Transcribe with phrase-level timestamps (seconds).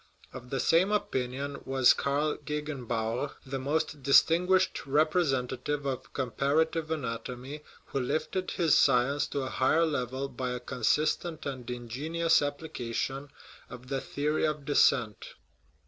[0.33, 7.99] Of the same opinion was Karl Gegenbaur, the most distinguished representative of comparative anatomy, who
[7.99, 13.29] lifted his science to a higher level by a consistent and ingenious application
[13.69, 15.35] of the theory of descent.